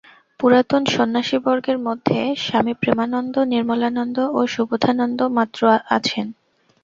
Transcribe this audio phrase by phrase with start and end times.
[0.39, 5.61] পুরাতন সন্ন্যাসিবর্গের মধ্যে স্বামী প্রেমানন্দ, নির্মলানন্দ ও সুবোধানন্দ মাত্র
[5.89, 6.27] আছেন।